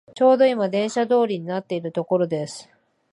[0.15, 2.67] ちょうどいま電車通りになっているところです